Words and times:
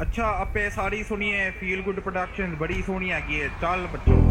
ਅੱਛਾ 0.00 0.27
ਆਪੇ 0.41 0.69
ਸਾਰੀ 0.69 1.03
ਸੁਣੀਏ 1.03 1.49
ਫੀਲ 1.51 1.81
ਗੁੱਡ 1.81 1.99
ਪ੍ਰੋਡਕਸ਼ਨ 1.99 2.55
ਬੜੀ 2.55 2.81
ਸੋਹਣੀ 2.81 3.11
ਹੈਗੀ 3.11 3.41
ਹੈ 3.41 3.49
ਚੱਲ 3.61 3.87
ਬੱਚੋ 3.87 4.29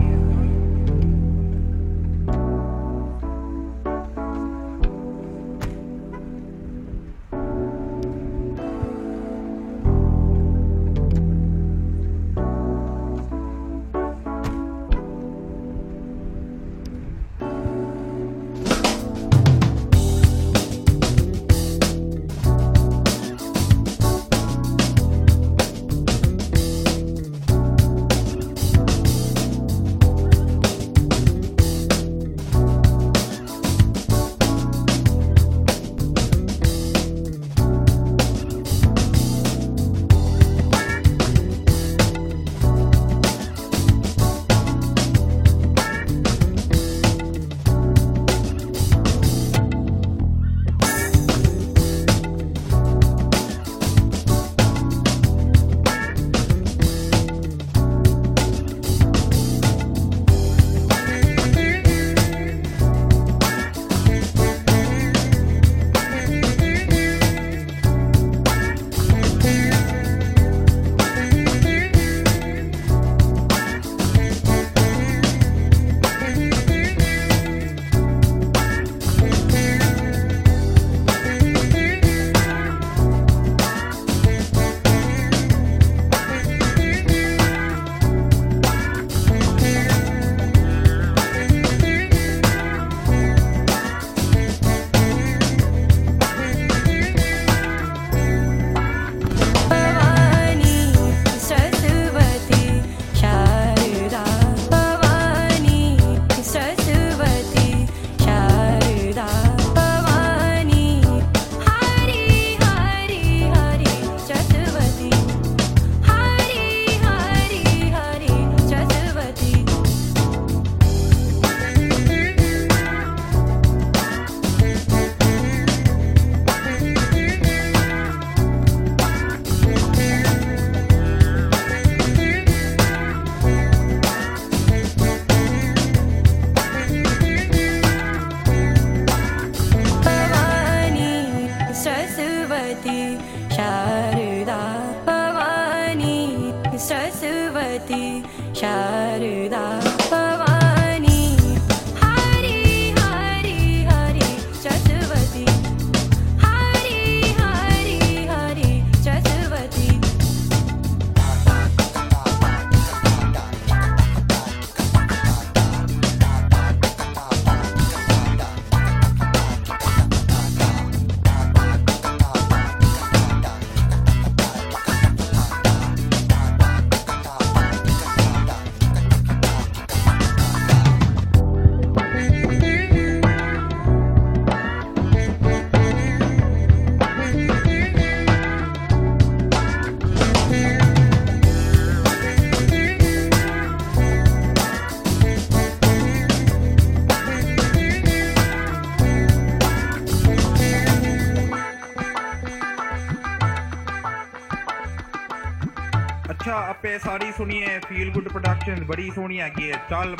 सुनिए 207.40 207.78
फील 207.78 208.10
गुड 208.12 208.28
प्रोडक्शन 208.28 208.84
बड़ी 208.86 209.10
सोनी 209.10 209.36
है। 209.36 209.50
चल 209.90 210.14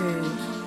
Thank 0.00 0.59